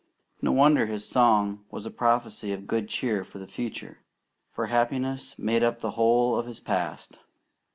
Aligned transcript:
No 0.41 0.51
wonder 0.51 0.87
his 0.87 1.07
song 1.07 1.63
was 1.69 1.85
a 1.85 1.91
prophecy 1.91 2.51
of 2.53 2.65
good 2.65 2.89
cheer 2.89 3.23
for 3.23 3.37
the 3.37 3.45
future, 3.45 3.99
for 4.51 4.65
happiness 4.65 5.37
made 5.37 5.61
up 5.61 5.77
the 5.77 5.91
whole 5.91 6.39
of 6.39 6.47
his 6.47 6.59
past. 6.59 7.19